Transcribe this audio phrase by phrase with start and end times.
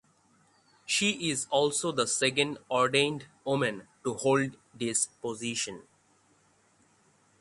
[0.87, 5.83] She is also the second ordained woman to hold this position.